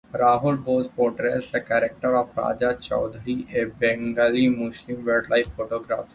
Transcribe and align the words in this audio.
Rahul 0.11 0.57
Bose 0.65 0.87
portrays 0.87 1.51
the 1.51 1.61
character 1.61 2.17
of 2.17 2.35
Raja 2.35 2.73
Chowdhury, 2.73 3.47
a 3.53 3.65
Bengali 3.65 4.49
Muslim 4.49 5.05
wildlife 5.05 5.55
photographer. 5.55 6.09